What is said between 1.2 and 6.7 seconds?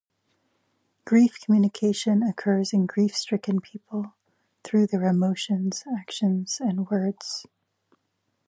communication occurs in grief-stricken people, through their emotions, actions,